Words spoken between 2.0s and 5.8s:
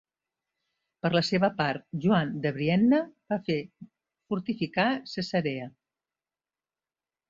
Joan de Brienne va fer fortificar Cesarea.